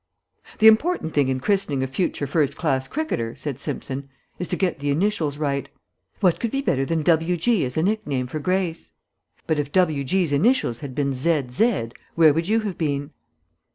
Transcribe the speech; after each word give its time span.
"The 0.57 0.65
important 0.67 1.13
thing 1.13 1.27
in 1.27 1.39
christening 1.39 1.83
a 1.83 1.87
future 1.87 2.25
first 2.25 2.57
class 2.57 2.87
cricketer," 2.87 3.35
said 3.35 3.59
Simpson, 3.59 4.09
"is 4.39 4.47
to 4.47 4.55
get 4.55 4.79
the 4.79 4.89
initials 4.89 5.37
right. 5.37 5.69
What 6.21 6.39
could 6.39 6.49
be 6.49 6.61
better 6.61 6.85
than 6.87 7.03
'W. 7.03 7.37
G.' 7.37 7.65
as 7.65 7.77
a 7.77 7.83
nickname 7.83 8.25
for 8.25 8.39
Grace? 8.39 8.93
But 9.45 9.59
if 9.59 9.71
'W. 9.71 10.03
G.'s' 10.03 10.33
initials 10.33 10.79
had 10.79 10.95
been 10.95 11.13
'Z. 11.13 11.49
Z.,' 11.51 11.89
where 12.15 12.33
would 12.33 12.47
you 12.47 12.61
have 12.61 12.79
been?" 12.79 13.11